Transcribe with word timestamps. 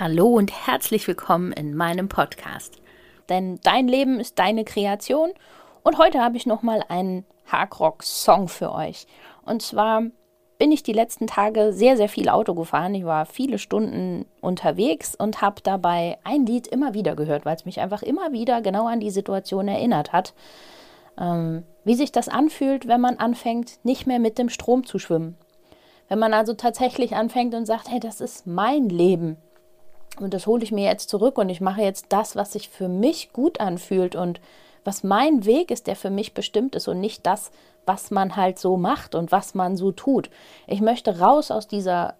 Hallo 0.00 0.28
und 0.28 0.66
herzlich 0.66 1.06
willkommen 1.06 1.52
in 1.52 1.76
meinem 1.76 2.08
Podcast. 2.08 2.80
Denn 3.28 3.60
dein 3.64 3.86
Leben 3.86 4.18
ist 4.18 4.38
deine 4.38 4.64
Kreation 4.64 5.28
und 5.82 5.98
heute 5.98 6.22
habe 6.22 6.38
ich 6.38 6.46
nochmal 6.46 6.82
einen 6.88 7.26
Hardrock-Song 7.44 8.48
für 8.48 8.72
euch. 8.72 9.06
Und 9.44 9.60
zwar 9.60 10.04
bin 10.56 10.72
ich 10.72 10.82
die 10.82 10.94
letzten 10.94 11.26
Tage 11.26 11.74
sehr, 11.74 11.98
sehr 11.98 12.08
viel 12.08 12.30
Auto 12.30 12.54
gefahren. 12.54 12.94
Ich 12.94 13.04
war 13.04 13.26
viele 13.26 13.58
Stunden 13.58 14.24
unterwegs 14.40 15.14
und 15.14 15.42
habe 15.42 15.60
dabei 15.62 16.16
ein 16.24 16.46
Lied 16.46 16.66
immer 16.66 16.94
wieder 16.94 17.14
gehört, 17.14 17.44
weil 17.44 17.56
es 17.56 17.66
mich 17.66 17.78
einfach 17.80 18.02
immer 18.02 18.32
wieder 18.32 18.62
genau 18.62 18.86
an 18.86 19.00
die 19.00 19.10
Situation 19.10 19.68
erinnert 19.68 20.14
hat. 20.14 20.32
Ähm, 21.18 21.64
wie 21.84 21.94
sich 21.94 22.10
das 22.10 22.30
anfühlt, 22.30 22.88
wenn 22.88 23.02
man 23.02 23.18
anfängt, 23.18 23.84
nicht 23.84 24.06
mehr 24.06 24.18
mit 24.18 24.38
dem 24.38 24.48
Strom 24.48 24.86
zu 24.86 24.98
schwimmen. 24.98 25.36
Wenn 26.08 26.18
man 26.18 26.32
also 26.32 26.54
tatsächlich 26.54 27.16
anfängt 27.16 27.54
und 27.54 27.66
sagt, 27.66 27.90
hey, 27.90 28.00
das 28.00 28.22
ist 28.22 28.46
mein 28.46 28.88
Leben. 28.88 29.36
Und 30.20 30.34
das 30.34 30.46
hole 30.46 30.62
ich 30.62 30.72
mir 30.72 30.84
jetzt 30.84 31.08
zurück 31.08 31.38
und 31.38 31.48
ich 31.48 31.60
mache 31.60 31.82
jetzt 31.82 32.06
das, 32.10 32.36
was 32.36 32.52
sich 32.52 32.68
für 32.68 32.88
mich 32.88 33.32
gut 33.32 33.60
anfühlt 33.60 34.16
und 34.16 34.40
was 34.84 35.04
mein 35.04 35.44
Weg 35.44 35.70
ist, 35.70 35.86
der 35.86 35.96
für 35.96 36.10
mich 36.10 36.34
bestimmt 36.34 36.74
ist 36.74 36.88
und 36.88 37.00
nicht 37.00 37.26
das, 37.26 37.50
was 37.86 38.10
man 38.10 38.36
halt 38.36 38.58
so 38.58 38.76
macht 38.76 39.14
und 39.14 39.32
was 39.32 39.54
man 39.54 39.76
so 39.76 39.92
tut. 39.92 40.30
Ich 40.66 40.80
möchte 40.80 41.18
raus 41.18 41.50
aus 41.50 41.66
dieser 41.66 42.14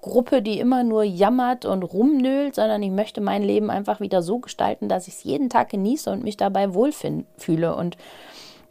Gruppe, 0.00 0.42
die 0.42 0.60
immer 0.60 0.84
nur 0.84 1.02
jammert 1.02 1.64
und 1.64 1.82
rumnölt, 1.82 2.54
sondern 2.54 2.82
ich 2.82 2.90
möchte 2.90 3.20
mein 3.20 3.42
Leben 3.42 3.70
einfach 3.70 4.00
wieder 4.00 4.22
so 4.22 4.38
gestalten, 4.38 4.88
dass 4.88 5.08
ich 5.08 5.14
es 5.14 5.24
jeden 5.24 5.50
Tag 5.50 5.70
genieße 5.70 6.10
und 6.10 6.22
mich 6.22 6.36
dabei 6.36 6.74
wohlfühle. 6.74 7.74
Und 7.74 7.96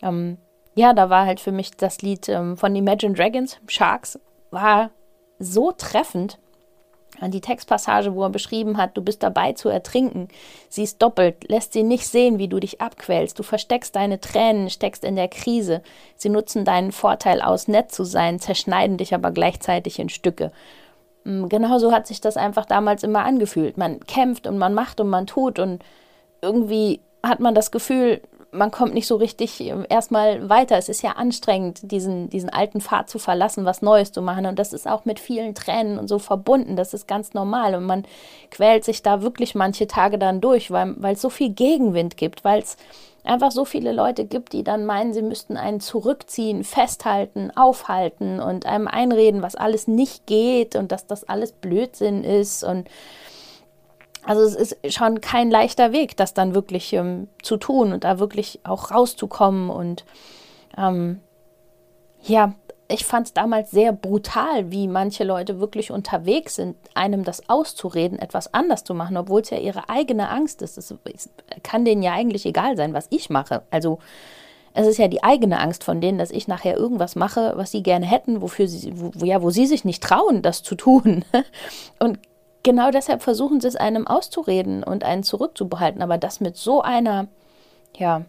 ähm, 0.01 0.37
ja, 0.75 0.93
da 0.93 1.09
war 1.09 1.25
halt 1.25 1.39
für 1.39 1.51
mich 1.51 1.71
das 1.71 2.01
Lied 2.01 2.29
ähm, 2.29 2.55
von 2.55 2.75
Imagine 2.75 3.13
Dragons, 3.13 3.57
Sharks, 3.67 4.19
war 4.51 4.91
so 5.39 5.71
treffend, 5.71 6.39
die 7.21 7.41
Textpassage, 7.41 8.13
wo 8.15 8.23
er 8.23 8.29
beschrieben 8.29 8.77
hat, 8.77 8.95
du 8.95 9.01
bist 9.01 9.23
dabei 9.23 9.53
zu 9.53 9.69
ertrinken. 9.69 10.27
Sie 10.69 10.83
ist 10.83 11.01
doppelt, 11.01 11.49
lässt 11.49 11.73
sie 11.73 11.83
nicht 11.83 12.07
sehen, 12.07 12.37
wie 12.37 12.47
du 12.47 12.59
dich 12.59 12.81
abquälst. 12.81 13.37
Du 13.39 13.43
versteckst 13.43 13.95
deine 13.95 14.19
Tränen, 14.19 14.69
steckst 14.69 15.03
in 15.03 15.15
der 15.15 15.27
Krise. 15.27 15.81
Sie 16.15 16.29
nutzen 16.29 16.65
deinen 16.65 16.91
Vorteil 16.91 17.41
aus, 17.41 17.67
nett 17.67 17.91
zu 17.91 18.03
sein, 18.03 18.39
zerschneiden 18.39 18.97
dich 18.97 19.13
aber 19.13 19.31
gleichzeitig 19.31 19.99
in 19.99 20.09
Stücke. 20.09 20.51
Mm, 21.23 21.47
genauso 21.47 21.91
hat 21.91 22.07
sich 22.07 22.21
das 22.21 22.37
einfach 22.37 22.65
damals 22.65 23.03
immer 23.03 23.25
angefühlt. 23.25 23.77
Man 23.77 23.99
kämpft 24.01 24.47
und 24.47 24.57
man 24.57 24.73
macht 24.73 24.99
und 24.99 25.09
man 25.09 25.27
tut 25.27 25.59
und 25.59 25.83
irgendwie 26.41 27.01
hat 27.23 27.39
man 27.39 27.55
das 27.55 27.71
Gefühl, 27.71 28.21
man 28.51 28.71
kommt 28.71 28.93
nicht 28.93 29.07
so 29.07 29.15
richtig 29.15 29.59
ähm, 29.61 29.85
erstmal 29.89 30.49
weiter. 30.49 30.77
Es 30.77 30.89
ist 30.89 31.01
ja 31.01 31.11
anstrengend, 31.11 31.91
diesen, 31.91 32.29
diesen 32.29 32.49
alten 32.49 32.81
Pfad 32.81 33.09
zu 33.09 33.19
verlassen, 33.19 33.65
was 33.65 33.81
Neues 33.81 34.11
zu 34.11 34.21
machen. 34.21 34.45
Und 34.45 34.57
das 34.57 34.73
ist 34.73 34.87
auch 34.87 35.05
mit 35.05 35.19
vielen 35.19 35.55
Tränen 35.55 35.99
und 35.99 36.07
so 36.07 36.19
verbunden. 36.19 36.75
Das 36.75 36.93
ist 36.93 37.07
ganz 37.07 37.33
normal. 37.33 37.75
Und 37.75 37.85
man 37.85 38.05
quält 38.51 38.85
sich 38.85 39.01
da 39.01 39.21
wirklich 39.21 39.55
manche 39.55 39.87
Tage 39.87 40.17
dann 40.17 40.41
durch, 40.41 40.71
weil, 40.71 40.95
weil 40.97 41.15
es 41.15 41.21
so 41.21 41.29
viel 41.29 41.49
Gegenwind 41.49 42.17
gibt, 42.17 42.43
weil 42.43 42.61
es 42.61 42.77
einfach 43.27 43.51
so 43.51 43.65
viele 43.65 43.91
Leute 43.91 44.25
gibt, 44.25 44.53
die 44.53 44.63
dann 44.63 44.85
meinen, 44.85 45.13
sie 45.13 45.21
müssten 45.21 45.57
einen 45.57 45.81
zurückziehen, 45.81 46.63
festhalten, 46.63 47.51
aufhalten 47.55 48.39
und 48.39 48.65
einem 48.65 48.87
einreden, 48.87 49.41
was 49.41 49.55
alles 49.55 49.87
nicht 49.87 50.25
geht 50.25 50.75
und 50.75 50.91
dass 50.91 51.07
das 51.07 51.27
alles 51.27 51.51
Blödsinn 51.51 52.23
ist 52.23 52.63
und 52.63 52.87
also 54.27 54.41
es 54.41 54.71
ist 54.73 54.93
schon 54.93 55.21
kein 55.21 55.49
leichter 55.49 55.93
Weg, 55.93 56.17
das 56.17 56.33
dann 56.33 56.53
wirklich 56.53 56.91
ähm, 56.93 57.29
zu 57.41 57.57
tun 57.57 57.93
und 57.93 58.03
da 58.03 58.19
wirklich 58.19 58.59
auch 58.63 58.91
rauszukommen. 58.91 59.69
Und 59.69 60.03
ähm, 60.77 61.21
ja, 62.23 62.53
ich 62.89 63.05
fand 63.05 63.27
es 63.27 63.33
damals 63.33 63.71
sehr 63.71 63.93
brutal, 63.93 64.69
wie 64.71 64.87
manche 64.87 65.23
Leute 65.23 65.59
wirklich 65.59 65.91
unterwegs 65.91 66.55
sind, 66.55 66.75
einem 66.93 67.23
das 67.23 67.49
auszureden, 67.49 68.19
etwas 68.19 68.53
anders 68.53 68.83
zu 68.83 68.93
machen, 68.93 69.15
obwohl 69.17 69.41
es 69.41 69.49
ja 69.49 69.59
ihre 69.59 69.89
eigene 69.89 70.29
Angst 70.29 70.61
ist. 70.61 70.77
Es 70.77 70.93
kann 71.63 71.85
denen 71.85 72.03
ja 72.03 72.11
eigentlich 72.13 72.45
egal 72.45 72.75
sein, 72.75 72.93
was 72.93 73.07
ich 73.09 73.29
mache. 73.29 73.63
Also 73.71 73.99
es 74.73 74.87
ist 74.87 74.97
ja 74.97 75.07
die 75.07 75.23
eigene 75.23 75.59
Angst 75.59 75.83
von 75.83 76.01
denen, 76.01 76.17
dass 76.17 76.31
ich 76.31 76.47
nachher 76.47 76.77
irgendwas 76.77 77.15
mache, 77.15 77.53
was 77.55 77.71
sie 77.71 77.81
gerne 77.81 78.05
hätten, 78.05 78.41
wofür 78.41 78.67
sie, 78.67 78.91
wo, 78.95 79.25
ja, 79.25 79.41
wo 79.41 79.49
sie 79.49 79.65
sich 79.65 79.85
nicht 79.85 80.03
trauen, 80.03 80.41
das 80.41 80.63
zu 80.63 80.75
tun. 80.75 81.23
Und 81.99 82.19
genau 82.67 82.91
deshalb 82.91 83.23
versuchen 83.23 83.61
sie 83.61 83.69
es 83.69 83.77
einem 83.77 84.05
auszureden 84.07 84.83
und 84.83 85.05
einen 85.05 85.23
zurückzubehalten. 85.23 86.01
Aber 86.01 86.17
das 86.17 86.41
mit 86.41 86.57
so 86.57 86.81
einer, 86.81 87.27
ja, 87.95 88.23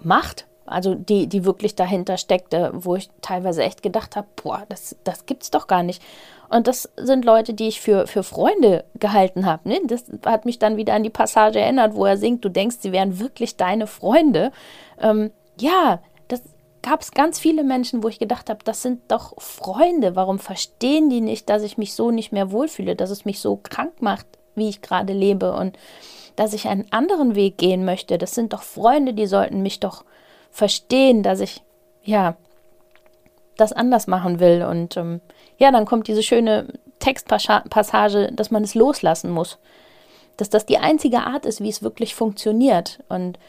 Macht, 0.00 0.44
also 0.66 0.94
die, 0.94 1.26
die 1.26 1.46
wirklich 1.46 1.74
dahinter 1.74 2.18
steckte, 2.18 2.72
wo 2.74 2.94
ich 2.94 3.08
teilweise 3.22 3.62
echt 3.62 3.82
gedacht 3.82 4.16
habe, 4.16 4.26
boah, 4.36 4.64
das, 4.68 4.96
das 5.02 5.24
gibt's 5.24 5.50
doch 5.50 5.66
gar 5.66 5.82
nicht. 5.82 6.02
Und 6.50 6.66
das 6.66 6.90
sind 6.98 7.24
Leute, 7.24 7.54
die 7.54 7.68
ich 7.68 7.80
für, 7.80 8.06
für 8.06 8.22
Freunde 8.22 8.84
gehalten 9.00 9.46
habe. 9.46 9.66
Ne? 9.66 9.80
Das 9.86 10.04
hat 10.26 10.44
mich 10.44 10.58
dann 10.58 10.76
wieder 10.76 10.92
an 10.92 11.02
die 11.02 11.08
Passage 11.08 11.58
erinnert, 11.58 11.94
wo 11.94 12.04
er 12.04 12.18
singt, 12.18 12.44
du 12.44 12.50
denkst, 12.50 12.76
sie 12.80 12.92
wären 12.92 13.18
wirklich 13.18 13.56
deine 13.56 13.86
Freunde. 13.86 14.52
Ähm, 15.00 15.30
ja, 15.58 16.00
gab 16.86 17.00
es 17.00 17.10
ganz 17.10 17.40
viele 17.40 17.64
Menschen, 17.64 18.04
wo 18.04 18.08
ich 18.08 18.20
gedacht 18.20 18.48
habe, 18.48 18.60
das 18.62 18.80
sind 18.80 19.00
doch 19.08 19.34
Freunde. 19.42 20.14
Warum 20.14 20.38
verstehen 20.38 21.10
die 21.10 21.20
nicht, 21.20 21.48
dass 21.48 21.64
ich 21.64 21.78
mich 21.78 21.94
so 21.94 22.12
nicht 22.12 22.30
mehr 22.30 22.52
wohlfühle, 22.52 22.94
dass 22.94 23.10
es 23.10 23.24
mich 23.24 23.40
so 23.40 23.56
krank 23.60 24.00
macht, 24.00 24.24
wie 24.54 24.68
ich 24.68 24.82
gerade 24.82 25.12
lebe 25.12 25.52
und 25.52 25.76
dass 26.36 26.52
ich 26.52 26.68
einen 26.68 26.86
anderen 26.92 27.34
Weg 27.34 27.58
gehen 27.58 27.84
möchte? 27.84 28.18
Das 28.18 28.36
sind 28.36 28.52
doch 28.52 28.62
Freunde, 28.62 29.14
die 29.14 29.26
sollten 29.26 29.62
mich 29.62 29.80
doch 29.80 30.04
verstehen, 30.52 31.24
dass 31.24 31.40
ich, 31.40 31.60
ja, 32.04 32.36
das 33.56 33.72
anders 33.72 34.06
machen 34.06 34.38
will. 34.38 34.62
Und 34.62 34.96
ähm, 34.96 35.20
ja, 35.58 35.72
dann 35.72 35.86
kommt 35.86 36.06
diese 36.06 36.22
schöne 36.22 36.68
Textpassage, 37.00 38.30
dass 38.32 38.52
man 38.52 38.62
es 38.62 38.76
loslassen 38.76 39.32
muss. 39.32 39.58
Dass 40.36 40.50
das 40.50 40.66
die 40.66 40.78
einzige 40.78 41.26
Art 41.26 41.46
ist, 41.46 41.60
wie 41.60 41.68
es 41.68 41.82
wirklich 41.82 42.14
funktioniert. 42.14 43.02
Und 43.08 43.40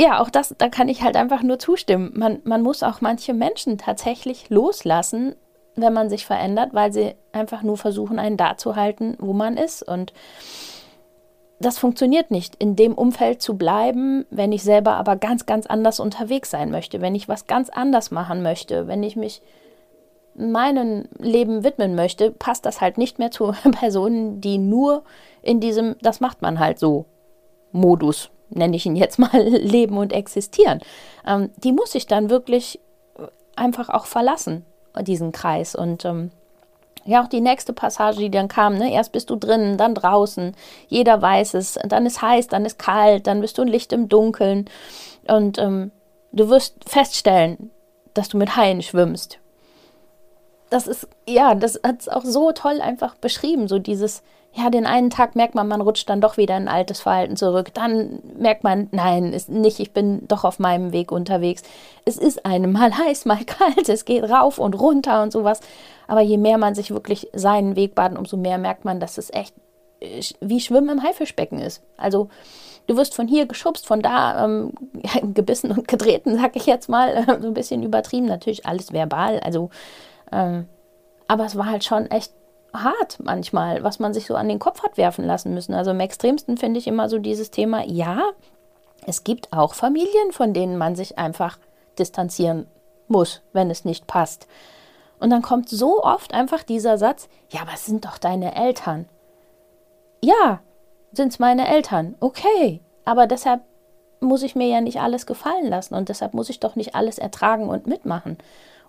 ja, 0.00 0.18
auch 0.18 0.30
das, 0.30 0.54
da 0.56 0.70
kann 0.70 0.88
ich 0.88 1.02
halt 1.02 1.14
einfach 1.14 1.42
nur 1.42 1.58
zustimmen. 1.58 2.12
Man, 2.14 2.38
man 2.44 2.62
muss 2.62 2.82
auch 2.82 3.02
manche 3.02 3.34
Menschen 3.34 3.76
tatsächlich 3.76 4.48
loslassen, 4.48 5.36
wenn 5.76 5.92
man 5.92 6.08
sich 6.08 6.24
verändert, 6.24 6.70
weil 6.72 6.90
sie 6.90 7.16
einfach 7.32 7.62
nur 7.62 7.76
versuchen, 7.76 8.18
einen 8.18 8.38
da 8.38 8.56
zu 8.56 8.76
halten, 8.76 9.18
wo 9.20 9.34
man 9.34 9.58
ist. 9.58 9.82
Und 9.82 10.14
das 11.58 11.76
funktioniert 11.78 12.30
nicht, 12.30 12.54
in 12.56 12.76
dem 12.76 12.94
Umfeld 12.94 13.42
zu 13.42 13.58
bleiben, 13.58 14.24
wenn 14.30 14.52
ich 14.52 14.62
selber 14.62 14.94
aber 14.94 15.16
ganz, 15.16 15.44
ganz 15.44 15.66
anders 15.66 16.00
unterwegs 16.00 16.48
sein 16.48 16.70
möchte, 16.70 17.02
wenn 17.02 17.14
ich 17.14 17.28
was 17.28 17.46
ganz 17.46 17.68
anders 17.68 18.10
machen 18.10 18.42
möchte, 18.42 18.86
wenn 18.86 19.02
ich 19.02 19.16
mich 19.16 19.42
meinem 20.34 21.08
Leben 21.18 21.62
widmen 21.62 21.94
möchte, 21.94 22.30
passt 22.30 22.64
das 22.64 22.80
halt 22.80 22.96
nicht 22.96 23.18
mehr 23.18 23.30
zu 23.30 23.52
Personen, 23.72 24.40
die 24.40 24.56
nur 24.56 25.04
in 25.42 25.60
diesem, 25.60 25.96
das 26.00 26.20
macht 26.20 26.40
man 26.40 26.58
halt 26.58 26.78
so, 26.78 27.04
Modus 27.70 28.30
nenne 28.50 28.76
ich 28.76 28.86
ihn 28.86 28.96
jetzt 28.96 29.18
mal, 29.18 29.30
leben 29.42 29.98
und 29.98 30.12
existieren. 30.12 30.80
Ähm, 31.26 31.50
die 31.56 31.72
muss 31.72 31.94
ich 31.94 32.06
dann 32.06 32.30
wirklich 32.30 32.80
einfach 33.56 33.88
auch 33.88 34.06
verlassen, 34.06 34.64
diesen 35.02 35.32
Kreis. 35.32 35.74
Und 35.74 36.04
ähm, 36.04 36.30
ja, 37.04 37.22
auch 37.22 37.28
die 37.28 37.40
nächste 37.40 37.72
Passage, 37.72 38.18
die 38.18 38.30
dann 38.30 38.48
kam, 38.48 38.76
ne? 38.76 38.92
erst 38.92 39.12
bist 39.12 39.30
du 39.30 39.36
drinnen, 39.36 39.76
dann 39.76 39.94
draußen, 39.94 40.54
jeder 40.88 41.20
weiß 41.20 41.54
es, 41.54 41.78
dann 41.84 42.06
ist 42.06 42.22
heiß, 42.22 42.48
dann 42.48 42.64
ist 42.64 42.78
kalt, 42.78 43.26
dann 43.26 43.40
bist 43.40 43.58
du 43.58 43.62
ein 43.62 43.68
Licht 43.68 43.92
im 43.92 44.08
Dunkeln 44.08 44.68
und 45.26 45.58
ähm, 45.58 45.90
du 46.32 46.48
wirst 46.48 46.76
feststellen, 46.88 47.70
dass 48.14 48.28
du 48.28 48.36
mit 48.36 48.56
Haien 48.56 48.82
schwimmst. 48.82 49.39
Das 50.70 50.86
ist, 50.86 51.08
ja, 51.28 51.54
das 51.54 51.80
hat 51.84 52.00
es 52.00 52.08
auch 52.08 52.24
so 52.24 52.52
toll 52.52 52.80
einfach 52.80 53.16
beschrieben, 53.16 53.68
so 53.68 53.78
dieses, 53.78 54.22
ja, 54.52 54.70
den 54.70 54.86
einen 54.86 55.10
Tag 55.10 55.36
merkt 55.36 55.54
man, 55.54 55.68
man 55.68 55.80
rutscht 55.80 56.08
dann 56.08 56.20
doch 56.20 56.36
wieder 56.36 56.56
in 56.56 56.68
altes 56.68 57.00
Verhalten 57.00 57.36
zurück. 57.36 57.72
Dann 57.74 58.20
merkt 58.38 58.64
man, 58.64 58.88
nein, 58.90 59.32
ist 59.32 59.48
nicht, 59.48 59.78
ich 59.78 59.92
bin 59.92 60.26
doch 60.26 60.44
auf 60.44 60.58
meinem 60.58 60.92
Weg 60.92 61.12
unterwegs. 61.12 61.62
Es 62.04 62.16
ist 62.16 62.44
einem 62.44 62.72
mal 62.72 62.96
heiß, 62.96 63.26
mal 63.26 63.44
kalt, 63.46 63.88
es 63.88 64.04
geht 64.04 64.24
rauf 64.24 64.58
und 64.58 64.78
runter 64.78 65.22
und 65.22 65.32
sowas. 65.32 65.60
Aber 66.08 66.20
je 66.20 66.36
mehr 66.36 66.58
man 66.58 66.74
sich 66.74 66.90
wirklich 66.90 67.28
seinen 67.32 67.76
Weg 67.76 67.94
baden, 67.94 68.16
umso 68.16 68.36
mehr 68.36 68.58
merkt 68.58 68.84
man, 68.84 68.98
dass 68.98 69.18
es 69.18 69.32
echt 69.32 69.54
äh, 70.00 70.22
wie 70.40 70.60
Schwimmen 70.60 70.98
im 70.98 71.02
Haifischbecken 71.02 71.60
ist. 71.60 71.82
Also 71.96 72.28
du 72.90 72.96
wirst 72.96 73.14
von 73.14 73.28
hier 73.28 73.46
geschubst, 73.46 73.86
von 73.86 74.02
da 74.02 74.44
ähm, 74.44 74.72
gebissen 75.34 75.70
und 75.70 75.86
getreten, 75.86 76.36
sag 76.36 76.56
ich 76.56 76.66
jetzt 76.66 76.88
mal, 76.88 77.24
so 77.40 77.46
ein 77.46 77.54
bisschen 77.54 77.82
übertrieben, 77.82 78.26
natürlich 78.26 78.66
alles 78.66 78.92
verbal. 78.92 79.38
Also, 79.40 79.70
ähm, 80.32 80.68
aber 81.28 81.44
es 81.44 81.56
war 81.56 81.66
halt 81.66 81.84
schon 81.84 82.10
echt 82.10 82.32
hart 82.72 83.18
manchmal, 83.22 83.82
was 83.82 83.98
man 83.98 84.14
sich 84.14 84.26
so 84.26 84.34
an 84.34 84.48
den 84.48 84.58
Kopf 84.58 84.82
hat 84.82 84.96
werfen 84.96 85.24
lassen 85.24 85.54
müssen. 85.54 85.74
Also 85.74 85.90
im 85.90 86.00
extremsten 86.00 86.56
finde 86.56 86.78
ich 86.78 86.86
immer 86.86 87.08
so 87.08 87.18
dieses 87.18 87.50
Thema, 87.50 87.84
ja, 87.84 88.22
es 89.06 89.24
gibt 89.24 89.52
auch 89.52 89.74
Familien, 89.74 90.32
von 90.32 90.52
denen 90.52 90.76
man 90.76 90.94
sich 90.94 91.18
einfach 91.18 91.58
distanzieren 91.98 92.66
muss, 93.08 93.42
wenn 93.52 93.70
es 93.70 93.84
nicht 93.84 94.06
passt. 94.06 94.46
Und 95.18 95.30
dann 95.30 95.42
kommt 95.42 95.68
so 95.68 96.02
oft 96.02 96.32
einfach 96.32 96.62
dieser 96.62 96.96
Satz, 96.96 97.28
ja, 97.50 97.62
aber 97.62 97.72
es 97.74 97.86
sind 97.86 98.04
doch 98.04 98.18
deine 98.18 98.54
Eltern. 98.54 99.06
Ja, 100.22 100.60
sind 101.12 101.32
es 101.32 101.38
meine 101.38 101.68
Eltern. 101.68 102.14
Okay, 102.20 102.80
aber 103.04 103.26
deshalb 103.26 103.62
muss 104.20 104.42
ich 104.42 104.54
mir 104.54 104.68
ja 104.68 104.80
nicht 104.80 105.00
alles 105.00 105.26
gefallen 105.26 105.68
lassen 105.68 105.94
und 105.94 106.08
deshalb 106.08 106.34
muss 106.34 106.50
ich 106.50 106.60
doch 106.60 106.76
nicht 106.76 106.94
alles 106.94 107.18
ertragen 107.18 107.68
und 107.68 107.86
mitmachen. 107.86 108.38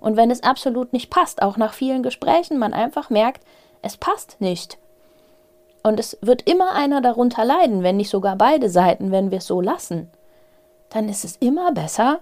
Und 0.01 0.17
wenn 0.17 0.31
es 0.31 0.43
absolut 0.43 0.91
nicht 0.91 1.09
passt, 1.09 1.41
auch 1.41 1.55
nach 1.55 1.73
vielen 1.73 2.03
Gesprächen, 2.03 2.57
man 2.57 2.73
einfach 2.73 3.09
merkt, 3.09 3.43
es 3.81 3.95
passt 3.95 4.41
nicht. 4.41 4.77
Und 5.83 5.99
es 5.99 6.17
wird 6.21 6.49
immer 6.49 6.73
einer 6.73 7.01
darunter 7.01 7.45
leiden, 7.45 7.83
wenn 7.83 7.97
nicht 7.97 8.09
sogar 8.09 8.35
beide 8.35 8.69
Seiten, 8.69 9.11
wenn 9.11 9.31
wir 9.31 9.37
es 9.37 9.47
so 9.47 9.61
lassen. 9.61 10.11
Dann 10.89 11.07
ist 11.07 11.23
es 11.23 11.37
immer 11.37 11.71
besser 11.71 12.19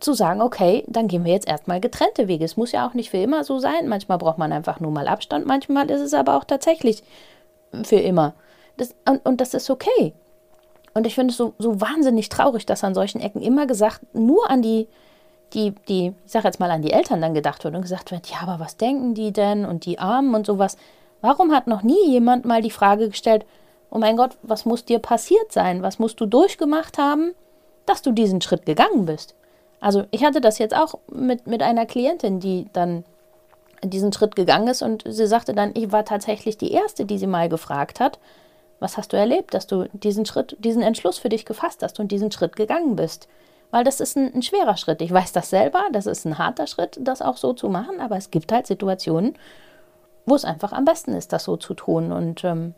zu 0.00 0.12
sagen, 0.12 0.40
okay, 0.42 0.84
dann 0.86 1.08
gehen 1.08 1.24
wir 1.24 1.32
jetzt 1.32 1.48
erstmal 1.48 1.80
getrennte 1.80 2.28
Wege. 2.28 2.44
Es 2.44 2.56
muss 2.56 2.72
ja 2.72 2.86
auch 2.86 2.94
nicht 2.94 3.10
für 3.10 3.18
immer 3.18 3.42
so 3.44 3.58
sein. 3.58 3.88
Manchmal 3.88 4.18
braucht 4.18 4.38
man 4.38 4.52
einfach 4.52 4.80
nur 4.80 4.90
mal 4.90 5.08
Abstand, 5.08 5.46
manchmal 5.46 5.90
ist 5.90 6.00
es 6.00 6.14
aber 6.14 6.36
auch 6.36 6.44
tatsächlich 6.44 7.02
für 7.82 7.96
immer. 7.96 8.34
Das, 8.76 8.94
und, 9.08 9.24
und 9.24 9.40
das 9.40 9.54
ist 9.54 9.70
okay. 9.70 10.12
Und 10.94 11.06
ich 11.06 11.14
finde 11.14 11.32
es 11.32 11.36
so, 11.36 11.54
so 11.58 11.80
wahnsinnig 11.80 12.28
traurig, 12.28 12.66
dass 12.66 12.84
an 12.84 12.94
solchen 12.94 13.20
Ecken 13.20 13.42
immer 13.42 13.66
gesagt, 13.66 14.00
nur 14.14 14.48
an 14.50 14.62
die, 14.62 14.88
die, 15.54 15.74
die, 15.88 16.14
ich 16.24 16.32
sage 16.32 16.46
jetzt 16.46 16.60
mal 16.60 16.70
an 16.70 16.82
die 16.82 16.92
Eltern 16.92 17.20
dann 17.20 17.34
gedacht 17.34 17.64
wird 17.64 17.74
und 17.74 17.82
gesagt 17.82 18.10
wird, 18.10 18.26
ja, 18.28 18.38
aber 18.42 18.60
was 18.60 18.76
denken 18.76 19.14
die 19.14 19.32
denn 19.32 19.64
und 19.64 19.86
die 19.86 19.98
Armen 19.98 20.34
und 20.34 20.46
sowas. 20.46 20.76
Warum 21.20 21.52
hat 21.52 21.66
noch 21.66 21.82
nie 21.82 22.10
jemand 22.10 22.44
mal 22.44 22.60
die 22.60 22.70
Frage 22.70 23.08
gestellt, 23.08 23.46
oh 23.90 23.98
mein 23.98 24.16
Gott, 24.16 24.36
was 24.42 24.64
muss 24.64 24.84
dir 24.84 24.98
passiert 24.98 25.52
sein? 25.52 25.82
Was 25.82 25.98
musst 25.98 26.20
du 26.20 26.26
durchgemacht 26.26 26.98
haben, 26.98 27.32
dass 27.86 28.02
du 28.02 28.12
diesen 28.12 28.40
Schritt 28.40 28.66
gegangen 28.66 29.06
bist? 29.06 29.34
Also 29.80 30.04
ich 30.10 30.24
hatte 30.24 30.40
das 30.40 30.58
jetzt 30.58 30.74
auch 30.74 30.94
mit, 31.12 31.46
mit 31.46 31.62
einer 31.62 31.86
Klientin, 31.86 32.40
die 32.40 32.66
dann 32.72 33.04
diesen 33.82 34.12
Schritt 34.12 34.34
gegangen 34.34 34.68
ist 34.68 34.82
und 34.82 35.04
sie 35.06 35.26
sagte 35.26 35.52
dann, 35.52 35.72
ich 35.74 35.92
war 35.92 36.04
tatsächlich 36.04 36.56
die 36.56 36.72
Erste, 36.72 37.04
die 37.04 37.18
sie 37.18 37.26
mal 37.26 37.48
gefragt 37.48 38.00
hat, 38.00 38.18
was 38.80 38.96
hast 38.96 39.12
du 39.12 39.16
erlebt, 39.16 39.54
dass 39.54 39.66
du 39.66 39.88
diesen 39.92 40.26
Schritt, 40.26 40.56
diesen 40.58 40.82
Entschluss 40.82 41.18
für 41.18 41.28
dich 41.28 41.44
gefasst 41.44 41.82
hast 41.82 42.00
und 42.00 42.10
diesen 42.10 42.32
Schritt 42.32 42.56
gegangen 42.56 42.96
bist? 42.96 43.28
Weil 43.74 43.82
das 43.82 43.98
ist 43.98 44.16
ein, 44.16 44.32
ein 44.32 44.42
schwerer 44.42 44.76
Schritt. 44.76 45.02
Ich 45.02 45.10
weiß 45.10 45.32
das 45.32 45.50
selber, 45.50 45.82
das 45.90 46.06
ist 46.06 46.24
ein 46.24 46.38
harter 46.38 46.68
Schritt, 46.68 46.96
das 47.00 47.20
auch 47.20 47.36
so 47.36 47.54
zu 47.54 47.68
machen, 47.68 48.00
aber 48.00 48.16
es 48.16 48.30
gibt 48.30 48.52
halt 48.52 48.68
Situationen, 48.68 49.34
wo 50.26 50.36
es 50.36 50.44
einfach 50.44 50.70
am 50.70 50.84
besten 50.84 51.12
ist, 51.12 51.32
das 51.32 51.42
so 51.42 51.56
zu 51.56 51.74
tun. 51.74 52.12
Und 52.12 52.44
ähm, 52.44 52.74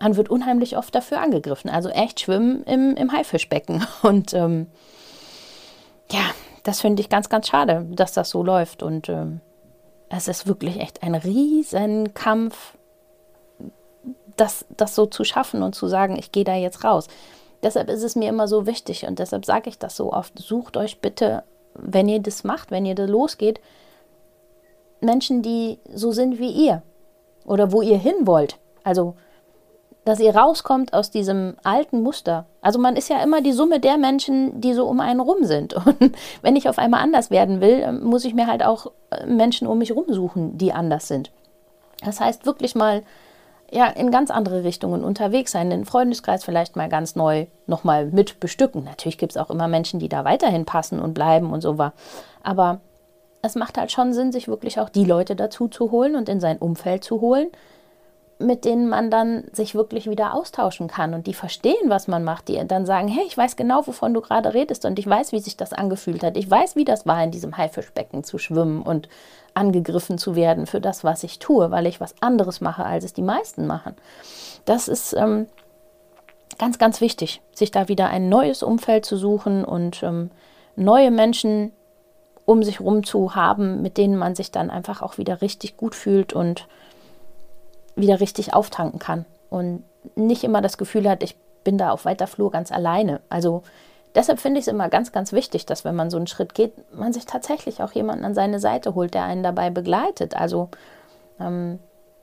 man 0.00 0.16
wird 0.16 0.30
unheimlich 0.30 0.78
oft 0.78 0.94
dafür 0.94 1.20
angegriffen. 1.20 1.68
Also 1.68 1.90
echt 1.90 2.18
schwimmen 2.18 2.64
im, 2.64 2.96
im 2.96 3.12
Haifischbecken. 3.12 3.86
Und 4.02 4.32
ähm, 4.32 4.68
ja, 6.10 6.22
das 6.62 6.80
finde 6.80 7.02
ich 7.02 7.10
ganz, 7.10 7.28
ganz 7.28 7.48
schade, 7.48 7.86
dass 7.90 8.14
das 8.14 8.30
so 8.30 8.42
läuft. 8.42 8.82
Und 8.82 9.10
ähm, 9.10 9.42
es 10.08 10.28
ist 10.28 10.46
wirklich 10.46 10.80
echt 10.80 11.02
ein 11.02 11.14
Riesenkampf, 11.14 12.78
das, 14.38 14.64
das 14.70 14.94
so 14.94 15.04
zu 15.04 15.24
schaffen 15.24 15.62
und 15.62 15.74
zu 15.74 15.88
sagen, 15.88 16.16
ich 16.18 16.32
gehe 16.32 16.44
da 16.44 16.54
jetzt 16.54 16.84
raus. 16.84 17.06
Deshalb 17.62 17.90
ist 17.90 18.02
es 18.02 18.16
mir 18.16 18.28
immer 18.28 18.48
so 18.48 18.66
wichtig 18.66 19.06
und 19.06 19.18
deshalb 19.18 19.44
sage 19.44 19.68
ich 19.68 19.78
das 19.78 19.96
so 19.96 20.12
oft. 20.12 20.38
Sucht 20.38 20.76
euch 20.76 21.00
bitte, 21.00 21.42
wenn 21.74 22.08
ihr 22.08 22.20
das 22.20 22.44
macht, 22.44 22.70
wenn 22.70 22.86
ihr 22.86 22.94
da 22.94 23.04
losgeht, 23.04 23.60
Menschen, 25.00 25.42
die 25.42 25.78
so 25.92 26.12
sind 26.12 26.38
wie 26.38 26.50
ihr 26.50 26.82
oder 27.44 27.72
wo 27.72 27.82
ihr 27.82 27.98
hin 27.98 28.26
wollt. 28.26 28.58
Also, 28.84 29.14
dass 30.04 30.20
ihr 30.20 30.34
rauskommt 30.34 30.94
aus 30.94 31.10
diesem 31.10 31.56
alten 31.62 32.02
Muster. 32.02 32.46
Also 32.62 32.78
man 32.78 32.96
ist 32.96 33.10
ja 33.10 33.22
immer 33.22 33.42
die 33.42 33.52
Summe 33.52 33.80
der 33.80 33.98
Menschen, 33.98 34.60
die 34.60 34.72
so 34.72 34.86
um 34.86 35.00
einen 35.00 35.20
rum 35.20 35.44
sind. 35.44 35.74
Und 35.86 36.16
wenn 36.42 36.56
ich 36.56 36.68
auf 36.68 36.78
einmal 36.78 37.02
anders 37.02 37.30
werden 37.30 37.60
will, 37.60 37.92
muss 37.92 38.24
ich 38.24 38.34
mir 38.34 38.46
halt 38.46 38.64
auch 38.64 38.92
äh, 39.10 39.26
Menschen 39.26 39.66
um 39.66 39.78
mich 39.78 39.94
rumsuchen, 39.94 40.56
die 40.56 40.72
anders 40.72 41.08
sind. 41.08 41.30
Das 42.02 42.20
heißt 42.20 42.46
wirklich 42.46 42.74
mal 42.74 43.02
ja 43.70 43.86
in 43.86 44.10
ganz 44.10 44.30
andere 44.30 44.64
Richtungen 44.64 45.04
unterwegs 45.04 45.52
sein, 45.52 45.70
den 45.70 45.84
Freundeskreis 45.84 46.44
vielleicht 46.44 46.76
mal 46.76 46.88
ganz 46.88 47.16
neu 47.16 47.46
nochmal 47.66 48.06
mit 48.06 48.40
bestücken. 48.40 48.84
Natürlich 48.84 49.18
gibt 49.18 49.32
es 49.32 49.36
auch 49.36 49.50
immer 49.50 49.68
Menschen, 49.68 50.00
die 50.00 50.08
da 50.08 50.24
weiterhin 50.24 50.64
passen 50.64 51.00
und 51.00 51.14
bleiben 51.14 51.52
und 51.52 51.60
so 51.60 51.78
war. 51.78 51.92
Aber 52.42 52.80
es 53.42 53.54
macht 53.54 53.78
halt 53.78 53.90
schon 53.90 54.12
Sinn, 54.12 54.32
sich 54.32 54.48
wirklich 54.48 54.80
auch 54.80 54.88
die 54.88 55.04
Leute 55.04 55.36
dazu 55.36 55.68
zu 55.68 55.90
holen 55.90 56.16
und 56.16 56.28
in 56.28 56.40
sein 56.40 56.58
Umfeld 56.58 57.04
zu 57.04 57.20
holen, 57.20 57.48
mit 58.40 58.64
denen 58.64 58.88
man 58.88 59.10
dann 59.10 59.44
sich 59.52 59.74
wirklich 59.74 60.08
wieder 60.08 60.34
austauschen 60.34 60.88
kann 60.88 61.14
und 61.14 61.26
die 61.26 61.34
verstehen, 61.34 61.88
was 61.88 62.08
man 62.08 62.24
macht, 62.24 62.48
die 62.48 62.60
dann 62.66 62.86
sagen, 62.86 63.08
hey, 63.08 63.24
ich 63.26 63.36
weiß 63.36 63.56
genau, 63.56 63.86
wovon 63.86 64.14
du 64.14 64.20
gerade 64.20 64.54
redest 64.54 64.84
und 64.84 64.98
ich 64.98 65.06
weiß, 65.06 65.32
wie 65.32 65.40
sich 65.40 65.56
das 65.56 65.72
angefühlt 65.72 66.22
hat. 66.22 66.36
Ich 66.36 66.50
weiß, 66.50 66.76
wie 66.76 66.84
das 66.84 67.06
war, 67.06 67.22
in 67.22 67.30
diesem 67.30 67.56
Haifischbecken 67.56 68.24
zu 68.24 68.38
schwimmen 68.38 68.82
und 68.82 69.08
angegriffen 69.54 70.18
zu 70.18 70.34
werden 70.34 70.66
für 70.66 70.80
das, 70.80 71.04
was 71.04 71.22
ich 71.22 71.38
tue, 71.38 71.70
weil 71.70 71.86
ich 71.86 72.00
was 72.00 72.14
anderes 72.20 72.60
mache, 72.60 72.84
als 72.84 73.04
es 73.04 73.12
die 73.12 73.22
meisten 73.22 73.66
machen. 73.66 73.94
Das 74.64 74.88
ist 74.88 75.12
ähm, 75.12 75.46
ganz, 76.58 76.78
ganz 76.78 77.00
wichtig, 77.00 77.42
sich 77.52 77.70
da 77.70 77.88
wieder 77.88 78.08
ein 78.08 78.28
neues 78.28 78.62
Umfeld 78.62 79.04
zu 79.04 79.16
suchen 79.16 79.64
und 79.64 80.02
ähm, 80.02 80.30
neue 80.76 81.10
Menschen 81.10 81.72
um 82.50 82.64
sich 82.64 82.80
herum 82.80 83.04
zu 83.04 83.36
haben, 83.36 83.80
mit 83.80 83.96
denen 83.96 84.16
man 84.16 84.34
sich 84.34 84.50
dann 84.50 84.70
einfach 84.70 85.02
auch 85.02 85.18
wieder 85.18 85.40
richtig 85.40 85.76
gut 85.76 85.94
fühlt 85.94 86.32
und 86.32 86.66
wieder 87.96 88.20
richtig 88.20 88.54
auftanken 88.54 88.98
kann 88.98 89.24
und 89.48 89.84
nicht 90.14 90.44
immer 90.44 90.62
das 90.62 90.78
Gefühl 90.78 91.08
hat, 91.08 91.22
ich 91.22 91.36
bin 91.64 91.78
da 91.78 91.90
auf 91.90 92.04
weiter 92.04 92.26
Flur 92.26 92.50
ganz 92.50 92.72
alleine. 92.72 93.20
Also 93.28 93.62
deshalb 94.14 94.40
finde 94.40 94.60
ich 94.60 94.66
es 94.66 94.72
immer 94.72 94.88
ganz, 94.88 95.12
ganz 95.12 95.32
wichtig, 95.32 95.66
dass 95.66 95.84
wenn 95.84 95.94
man 95.94 96.10
so 96.10 96.16
einen 96.16 96.26
Schritt 96.26 96.54
geht, 96.54 96.72
man 96.94 97.12
sich 97.12 97.26
tatsächlich 97.26 97.82
auch 97.82 97.92
jemanden 97.92 98.24
an 98.24 98.34
seine 98.34 98.60
Seite 98.60 98.94
holt, 98.94 99.14
der 99.14 99.24
einen 99.24 99.42
dabei 99.42 99.70
begleitet. 99.70 100.34
Also 100.34 100.68
ähm, 101.38 101.78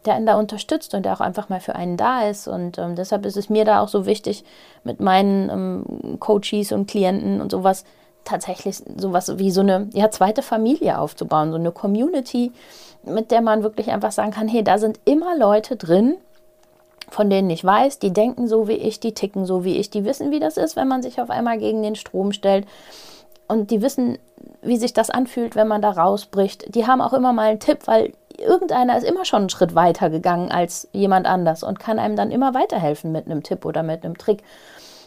der 0.05 0.15
einen 0.15 0.25
da 0.25 0.39
unterstützt 0.39 0.93
und 0.93 1.03
der 1.05 1.13
auch 1.13 1.21
einfach 1.21 1.49
mal 1.49 1.59
für 1.59 1.75
einen 1.75 1.97
da 1.97 2.21
ist. 2.27 2.47
Und 2.47 2.77
ähm, 2.77 2.95
deshalb 2.95 3.25
ist 3.25 3.37
es 3.37 3.49
mir 3.49 3.65
da 3.65 3.81
auch 3.81 3.89
so 3.89 4.05
wichtig, 4.05 4.43
mit 4.83 4.99
meinen 4.99 5.49
ähm, 5.49 6.19
Coaches 6.19 6.71
und 6.71 6.87
Klienten 6.89 7.41
und 7.41 7.51
sowas 7.51 7.83
tatsächlich 8.27 8.83
sowas 8.97 9.37
wie 9.37 9.51
so 9.51 9.61
eine 9.61 9.89
ja, 9.93 10.11
zweite 10.11 10.41
Familie 10.41 10.99
aufzubauen, 10.99 11.51
so 11.51 11.57
eine 11.57 11.71
Community, 11.71 12.51
mit 13.03 13.31
der 13.31 13.41
man 13.41 13.63
wirklich 13.63 13.91
einfach 13.91 14.11
sagen 14.11 14.31
kann, 14.31 14.47
hey, 14.47 14.63
da 14.63 14.77
sind 14.77 14.99
immer 15.05 15.37
Leute 15.37 15.77
drin, 15.77 16.17
von 17.09 17.29
denen 17.29 17.49
ich 17.49 17.63
weiß, 17.63 17.99
die 17.99 18.11
denken 18.11 18.47
so 18.47 18.67
wie 18.67 18.73
ich, 18.73 18.99
die 18.99 19.13
ticken 19.13 19.45
so 19.45 19.63
wie 19.63 19.77
ich, 19.77 19.89
die 19.89 20.03
wissen, 20.03 20.31
wie 20.31 20.39
das 20.39 20.57
ist, 20.57 20.75
wenn 20.75 20.89
man 20.89 21.01
sich 21.01 21.21
auf 21.21 21.29
einmal 21.29 21.57
gegen 21.57 21.81
den 21.81 21.95
Strom 21.95 22.33
stellt. 22.33 22.67
Und 23.47 23.71
die 23.71 23.81
wissen, 23.81 24.17
wie 24.61 24.75
sich 24.75 24.91
das 24.91 25.09
anfühlt, 25.09 25.55
wenn 25.55 25.69
man 25.69 25.81
da 25.81 25.91
rausbricht. 25.91 26.75
Die 26.75 26.85
haben 26.85 26.99
auch 26.99 27.13
immer 27.13 27.31
mal 27.31 27.49
einen 27.49 27.59
Tipp, 27.61 27.79
weil 27.85 28.11
irgendeiner 28.37 28.97
ist 28.97 29.05
immer 29.05 29.23
schon 29.23 29.43
einen 29.43 29.49
Schritt 29.49 29.73
weiter 29.73 30.09
gegangen 30.09 30.51
als 30.51 30.89
jemand 30.91 31.27
anders 31.27 31.63
und 31.63 31.79
kann 31.79 31.97
einem 31.97 32.17
dann 32.17 32.31
immer 32.31 32.53
weiterhelfen 32.53 33.13
mit 33.13 33.25
einem 33.25 33.41
Tipp 33.41 33.63
oder 33.63 33.83
mit 33.83 34.03
einem 34.03 34.17
Trick. 34.17 34.43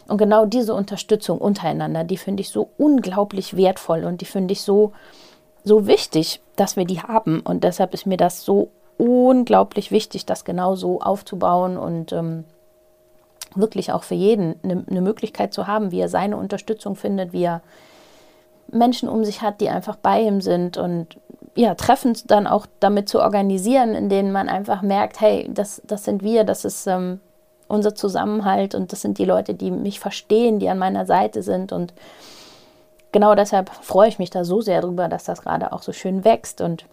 Und 0.07 0.17
genau 0.17 0.45
diese 0.45 0.73
Unterstützung 0.73 1.37
untereinander, 1.37 2.03
die 2.03 2.17
finde 2.17 2.41
ich 2.41 2.49
so 2.49 2.69
unglaublich 2.77 3.55
wertvoll 3.55 4.03
und 4.03 4.21
die 4.21 4.25
finde 4.25 4.53
ich 4.53 4.61
so, 4.61 4.93
so 5.63 5.87
wichtig, 5.87 6.41
dass 6.55 6.75
wir 6.75 6.85
die 6.85 7.01
haben. 7.01 7.39
Und 7.39 7.63
deshalb 7.63 7.93
ist 7.93 8.05
mir 8.05 8.17
das 8.17 8.43
so 8.43 8.69
unglaublich 8.97 9.91
wichtig, 9.91 10.25
das 10.25 10.45
genau 10.45 10.75
so 10.75 11.01
aufzubauen 11.01 11.77
und 11.77 12.11
ähm, 12.13 12.43
wirklich 13.55 13.91
auch 13.91 14.03
für 14.03 14.15
jeden 14.15 14.55
eine, 14.63 14.83
eine 14.89 15.01
Möglichkeit 15.01 15.53
zu 15.53 15.67
haben, 15.67 15.91
wie 15.91 15.99
er 15.99 16.09
seine 16.09 16.37
Unterstützung 16.37 16.95
findet, 16.95 17.33
wie 17.33 17.43
er 17.43 17.61
Menschen 18.71 19.09
um 19.09 19.25
sich 19.25 19.41
hat, 19.41 19.59
die 19.61 19.69
einfach 19.69 19.95
bei 19.95 20.21
ihm 20.21 20.41
sind 20.41 20.77
und 20.77 21.17
ja, 21.55 21.75
Treffen 21.75 22.15
dann 22.27 22.47
auch 22.47 22.65
damit 22.79 23.09
zu 23.09 23.19
organisieren, 23.19 23.93
in 23.93 24.07
denen 24.07 24.31
man 24.31 24.47
einfach 24.47 24.81
merkt, 24.81 25.19
hey, 25.19 25.49
das, 25.51 25.81
das 25.85 26.05
sind 26.05 26.23
wir, 26.23 26.43
das 26.45 26.63
ist 26.63 26.87
ähm, 26.87 27.19
unser 27.71 27.95
Zusammenhalt 27.95 28.75
und 28.75 28.91
das 28.91 29.01
sind 29.01 29.17
die 29.17 29.25
Leute, 29.25 29.53
die 29.53 29.71
mich 29.71 29.99
verstehen, 29.99 30.59
die 30.59 30.69
an 30.69 30.77
meiner 30.77 31.05
Seite 31.05 31.41
sind 31.41 31.71
und 31.71 31.93
genau 33.11 33.35
deshalb 33.35 33.69
freue 33.69 34.09
ich 34.09 34.19
mich 34.19 34.29
da 34.29 34.43
so 34.43 34.61
sehr 34.61 34.81
drüber, 34.81 35.07
dass 35.07 35.23
das 35.23 35.41
gerade 35.41 35.71
auch 35.71 35.81
so 35.81 35.91
schön 35.91 36.23
wächst 36.23 36.61
und 36.61 36.85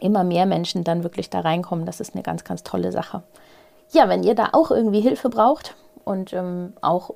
immer 0.00 0.24
mehr 0.24 0.46
Menschen 0.46 0.84
dann 0.84 1.02
wirklich 1.02 1.30
da 1.30 1.40
reinkommen. 1.40 1.86
Das 1.86 2.00
ist 2.00 2.14
eine 2.14 2.22
ganz, 2.22 2.44
ganz 2.44 2.62
tolle 2.62 2.92
Sache. 2.92 3.22
Ja, 3.92 4.08
wenn 4.08 4.22
ihr 4.22 4.34
da 4.34 4.50
auch 4.52 4.70
irgendwie 4.70 5.00
Hilfe 5.00 5.28
braucht 5.28 5.74
und 6.04 6.32
ähm, 6.32 6.72
auch 6.80 7.10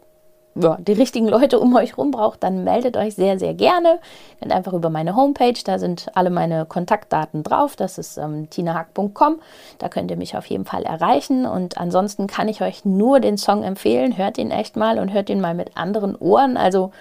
ja, 0.57 0.77
die 0.81 0.93
richtigen 0.93 1.27
Leute 1.27 1.59
um 1.59 1.75
euch 1.75 1.99
rum 1.99 2.13
braucht, 2.13 2.43
dann 2.43 2.63
meldet 2.63 2.97
euch 2.97 3.15
sehr, 3.15 3.39
sehr 3.39 3.55
gerne. 3.55 3.99
Geht 4.41 4.53
einfach 4.53 4.73
über 4.73 4.89
meine 4.89 5.17
Homepage, 5.17 5.59
da 5.65 5.79
sind 5.79 6.07
alle 6.15 6.31
meine 6.31 6.65
Kontaktdaten 6.65 7.43
drauf. 7.43 7.75
Das 7.77 7.99
ist 7.99 8.19
ähm, 8.19 8.49
tinahack.com. 8.51 9.41
Da 9.79 9.89
könnt 9.89 10.11
ihr 10.11 10.17
mich 10.17 10.37
auf 10.37 10.47
jeden 10.47 10.65
Fall 10.65 10.85
erreichen. 10.85 11.45
Und 11.45 11.79
ansonsten 11.79 12.29
kann 12.29 12.49
ich 12.49 12.63
euch 12.63 12.85
nur 12.85 13.19
den 13.19 13.37
Song 13.37 13.65
empfehlen. 13.65 14.17
Hört 14.17 14.39
ihn 14.39 14.53
echt 14.53 14.77
mal 14.77 14.99
und 14.99 15.13
hört 15.13 15.29
ihn 15.29 15.41
mal 15.41 15.55
mit 15.55 15.77
anderen 15.77 16.15
Ohren. 16.15 16.57
Also 16.57 16.93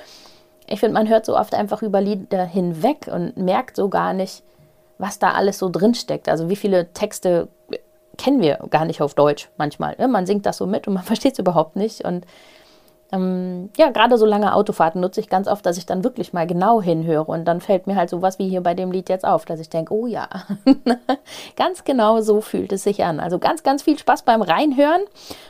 ich 0.67 0.79
finde, 0.79 0.95
man 0.95 1.07
hört 1.07 1.25
so 1.25 1.38
oft 1.38 1.53
einfach 1.53 1.83
über 1.83 2.01
Lieder 2.01 2.45
hinweg 2.45 3.10
und 3.12 3.38
merkt 3.38 3.75
so 3.75 3.89
gar 3.89 4.13
nicht, 4.13 4.43
was 4.98 5.19
da 5.19 5.33
alles 5.33 5.60
so 5.60 5.69
drinsteckt. 5.69 6.27
Also 6.27 6.50
wie 6.50 6.55
viele 6.55 6.91
Texte 6.93 7.50
kennen 8.17 8.41
wir 8.41 8.60
gar 8.69 8.86
nicht 8.86 9.01
auf 9.01 9.13
Deutsch 9.13 9.50
manchmal. 9.57 9.95
Ne? 9.98 10.07
Man 10.07 10.25
singt 10.25 10.45
das 10.45 10.57
so 10.57 10.65
mit 10.65 10.88
und 10.88 10.95
man 10.95 11.03
versteht 11.03 11.33
es 11.33 11.39
überhaupt 11.39 11.75
nicht. 11.75 12.03
Und 12.03 12.25
ähm, 13.13 13.70
ja, 13.77 13.91
gerade 13.91 14.17
so 14.17 14.25
lange 14.25 14.55
Autofahrten 14.55 15.00
nutze 15.00 15.20
ich 15.20 15.29
ganz 15.29 15.48
oft, 15.48 15.65
dass 15.65 15.77
ich 15.77 15.86
dann 15.86 16.03
wirklich 16.03 16.34
mal 16.34 16.48
genau 16.48 16.82
hinhöre 16.82 17.25
und 17.25 17.46
dann 17.46 17.62
fällt 17.62 17.86
mir 17.86 17.96
halt 17.96 18.10
sowas 18.10 18.39
wie 18.39 18.50
hier 18.50 18.62
bei 18.62 18.74
dem 18.74 18.91
Lied 18.91 19.08
jetzt 19.08 19.24
auf, 19.24 19.46
dass 19.46 19.60
ich 19.60 19.70
denke, 19.70 19.93
oh 19.93 20.08
ja, 20.08 20.27
ganz 21.55 21.84
genau 21.84 22.22
so 22.22 22.41
fühlt 22.41 22.72
es 22.72 22.84
sich 22.84 23.03
an. 23.03 23.20
Also 23.20 23.38
ganz, 23.38 23.62
ganz 23.62 23.84
viel 23.84 24.00
Spaß 24.00 24.24
beim 24.24 24.41
Reinhören. 24.41 25.01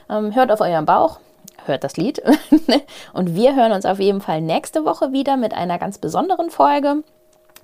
Ähm, 0.09 0.35
hört 0.35 0.51
auf 0.51 0.59
euren 0.59 0.85
Bauch, 0.85 1.19
hört 1.65 1.85
das 1.85 1.95
Lied 1.95 2.21
und 3.13 3.33
wir 3.33 3.55
hören 3.55 3.71
uns 3.71 3.85
auf 3.85 3.99
jeden 3.99 4.19
Fall 4.19 4.41
nächste 4.41 4.83
Woche 4.83 5.13
wieder 5.13 5.37
mit 5.37 5.53
einer 5.53 5.79
ganz 5.79 5.97
besonderen 5.97 6.49
Folge. 6.49 7.03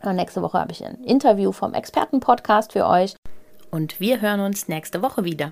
Nächste 0.01 0.41
Woche 0.41 0.57
habe 0.57 0.71
ich 0.71 0.85
ein 0.85 1.03
Interview 1.03 1.51
vom 1.51 1.73
Expertenpodcast 1.73 2.71
für 2.71 2.87
euch 2.87 3.15
und 3.69 3.99
wir 3.99 4.21
hören 4.21 4.39
uns 4.39 4.69
nächste 4.69 5.01
Woche 5.01 5.25
wieder. 5.25 5.51